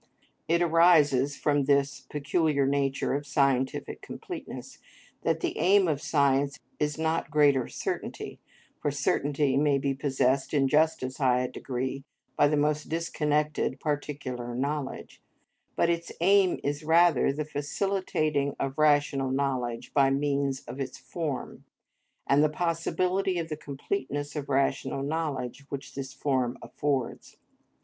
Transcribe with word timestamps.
It 0.47 0.63
arises 0.63 1.35
from 1.37 1.65
this 1.65 2.07
peculiar 2.09 2.65
nature 2.65 3.13
of 3.13 3.27
scientific 3.27 4.01
completeness, 4.01 4.79
that 5.21 5.41
the 5.41 5.55
aim 5.59 5.87
of 5.87 6.01
science 6.01 6.57
is 6.79 6.97
not 6.97 7.29
greater 7.29 7.67
certainty—for 7.67 8.89
certainty 8.89 9.57
may 9.57 9.77
be 9.77 9.93
possessed 9.93 10.55
in 10.55 10.67
just 10.67 11.03
as 11.03 11.17
high 11.17 11.41
a 11.41 11.47
degree 11.51 12.03
by 12.35 12.47
the 12.47 12.57
most 12.57 12.89
disconnected 12.89 13.79
particular 13.79 14.55
knowledge—but 14.55 15.87
its 15.91 16.11
aim 16.19 16.59
is 16.63 16.83
rather 16.83 17.31
the 17.31 17.45
facilitating 17.45 18.55
of 18.59 18.79
rational 18.79 19.29
knowledge 19.29 19.93
by 19.93 20.09
means 20.09 20.61
of 20.61 20.79
its 20.79 20.97
form, 20.97 21.63
and 22.25 22.43
the 22.43 22.49
possibility 22.49 23.37
of 23.37 23.49
the 23.49 23.55
completeness 23.55 24.35
of 24.35 24.49
rational 24.49 25.03
knowledge 25.03 25.63
which 25.69 25.93
this 25.93 26.11
form 26.11 26.57
affords. 26.63 27.37